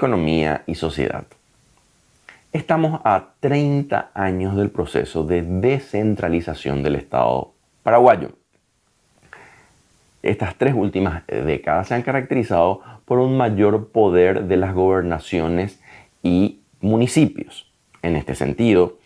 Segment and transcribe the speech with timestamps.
[0.00, 1.24] economía y sociedad.
[2.54, 7.52] Estamos a 30 años del proceso de descentralización del Estado
[7.82, 8.30] paraguayo.
[10.22, 15.78] Estas tres últimas décadas se han caracterizado por un mayor poder de las gobernaciones
[16.22, 17.70] y municipios.
[18.00, 18.96] En este sentido,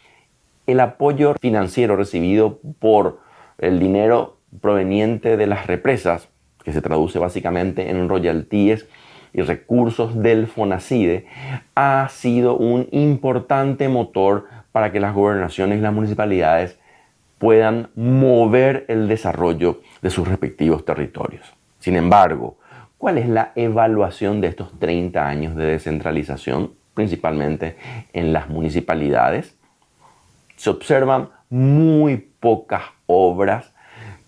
[0.69, 3.19] el apoyo financiero recibido por
[3.59, 6.29] el dinero proveniente de las represas,
[6.63, 8.87] que se traduce básicamente en royalties
[9.35, 11.27] y recursos del FONACIDE,
[11.75, 16.79] ha sido un importante motor para que las gobernaciones y las municipalidades
[17.39, 21.53] puedan mover el desarrollo de sus respectivos territorios.
[21.81, 22.57] Sin embargo,
[22.97, 27.77] ¿cuál es la evaluación de estos 30 años de descentralización, principalmente
[28.13, 29.57] en las municipalidades?
[30.57, 33.75] Se observan muy pocas obras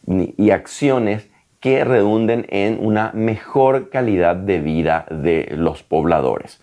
[0.07, 1.29] y acciones
[1.67, 6.63] que redunden en una mejor calidad de vida de los pobladores.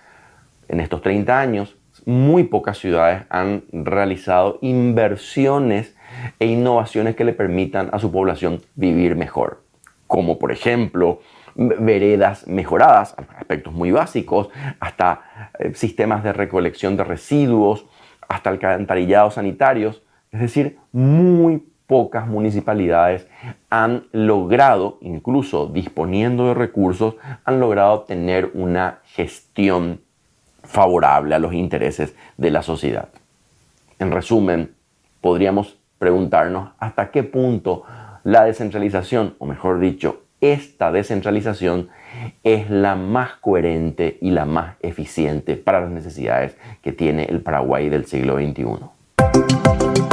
[0.69, 5.94] En estos 30 años, muy pocas ciudades han realizado inversiones
[6.39, 9.66] e innovaciones que le permitan a su población vivir mejor,
[10.08, 11.20] como por ejemplo
[11.55, 17.86] veredas mejoradas, aspectos muy básicos, hasta eh, sistemas de recolección de residuos,
[18.30, 23.28] hasta alcantarillados sanitarios, es decir, muy pocas municipalidades
[23.70, 30.02] han logrado, incluso disponiendo de recursos, han logrado tener una gestión
[30.64, 33.09] favorable a los intereses de la sociedad.
[34.00, 34.73] En resumen,
[35.22, 37.84] podríamos preguntarnos hasta qué punto
[38.23, 41.89] la descentralización, o mejor dicho, esta descentralización
[42.44, 47.88] es la más coherente y la más eficiente para las necesidades que tiene el Paraguay
[47.89, 50.12] del siglo XXI.